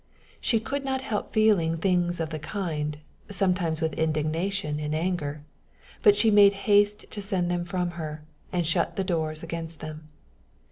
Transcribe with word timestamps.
She 0.39 0.59
could 0.59 0.83
not 0.83 1.01
help 1.03 1.31
feeling 1.31 1.77
things 1.77 2.19
of 2.19 2.31
the 2.31 2.39
kind 2.39 2.97
sometimes 3.29 3.81
with 3.81 3.93
indignation 3.93 4.79
and 4.79 4.95
anger; 4.95 5.43
but 6.01 6.15
she 6.15 6.31
made 6.31 6.53
haste 6.65 7.05
to 7.11 7.21
send 7.21 7.51
them 7.51 7.65
from 7.65 7.91
her, 7.91 8.23
and 8.51 8.65
shut 8.65 8.95
the 8.95 9.03
doors 9.03 9.43
against 9.43 9.79
them. 9.79 10.09